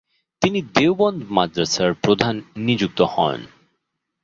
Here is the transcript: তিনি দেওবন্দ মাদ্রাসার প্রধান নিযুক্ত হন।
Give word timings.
তিনি 0.41 0.59
দেওবন্দ 0.75 1.19
মাদ্রাসার 1.29 1.91
প্রধান 2.03 2.35
নিযুক্ত 2.57 2.99
হন। 3.13 3.39